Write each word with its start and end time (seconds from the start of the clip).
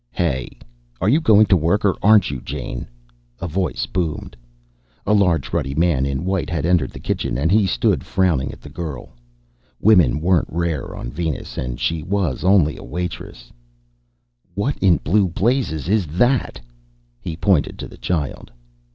"Hey! 0.13 0.57
Are 0.99 1.07
you 1.07 1.21
going 1.21 1.45
to 1.45 1.55
work 1.55 1.85
or 1.85 1.95
aren't 2.01 2.31
you, 2.31 2.41
Jane?" 2.41 2.87
a 3.39 3.47
voice 3.47 3.85
boomed. 3.85 4.35
A 5.05 5.13
large 5.13 5.53
ruddy 5.53 5.75
man 5.75 6.07
in 6.07 6.25
white 6.25 6.49
had 6.49 6.65
entered 6.65 6.89
the 6.89 6.99
kitchen 6.99 7.37
and 7.37 7.51
he 7.51 7.67
stood 7.67 8.03
frowning 8.03 8.51
at 8.51 8.61
the 8.61 8.67
girl. 8.69 9.13
Women 9.79 10.19
weren't 10.19 10.47
rare 10.49 10.95
on 10.95 11.11
Venus, 11.11 11.55
and 11.55 11.79
she 11.79 12.01
was 12.01 12.43
only 12.43 12.77
a 12.77 12.83
waitress... 12.83 13.53
"What 14.55 14.75
in 14.79 14.95
the 14.95 15.01
blue 15.01 15.27
blazes 15.27 15.87
is 15.87 16.07
that!" 16.07 16.59
He 17.19 17.37
pointed 17.37 17.77
to 17.77 17.87
the 17.87 17.99
child. 17.99 18.51